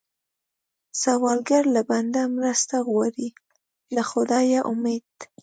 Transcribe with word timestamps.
سوالګر 1.01 1.63
له 1.75 1.81
بنده 1.89 2.21
مرسته 2.37 2.75
غواړي، 2.87 3.29
له 3.95 4.01
خدایه 4.09 4.59
امید 4.71 5.07